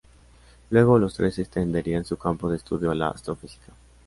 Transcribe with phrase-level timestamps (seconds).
[0.71, 3.71] Luego, los tres extenderían su campo de estudio a la astrofísica.